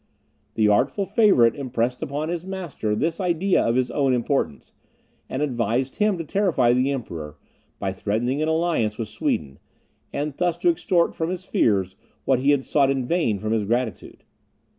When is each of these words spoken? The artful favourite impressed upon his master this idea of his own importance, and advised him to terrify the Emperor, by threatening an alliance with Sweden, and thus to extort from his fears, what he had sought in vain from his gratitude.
The 0.55 0.67
artful 0.67 1.05
favourite 1.05 1.53
impressed 1.53 2.01
upon 2.01 2.29
his 2.29 2.43
master 2.43 2.95
this 2.95 3.19
idea 3.21 3.61
of 3.63 3.75
his 3.75 3.91
own 3.91 4.15
importance, 4.15 4.73
and 5.29 5.43
advised 5.43 5.97
him 5.97 6.17
to 6.17 6.23
terrify 6.23 6.73
the 6.73 6.89
Emperor, 6.89 7.37
by 7.77 7.91
threatening 7.93 8.41
an 8.41 8.47
alliance 8.47 8.97
with 8.97 9.09
Sweden, 9.09 9.59
and 10.11 10.33
thus 10.35 10.57
to 10.57 10.69
extort 10.71 11.13
from 11.13 11.29
his 11.29 11.45
fears, 11.45 11.95
what 12.25 12.39
he 12.39 12.49
had 12.49 12.65
sought 12.65 12.89
in 12.89 13.05
vain 13.05 13.37
from 13.37 13.51
his 13.53 13.65
gratitude. 13.65 14.23